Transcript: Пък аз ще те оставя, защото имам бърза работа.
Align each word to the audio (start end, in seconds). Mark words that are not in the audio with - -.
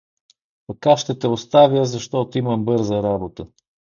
Пък 0.67 0.85
аз 0.87 1.01
ще 1.01 1.19
те 1.19 1.27
оставя, 1.27 1.85
защото 1.85 2.37
имам 2.37 2.65
бърза 2.65 3.03
работа. 3.03 3.47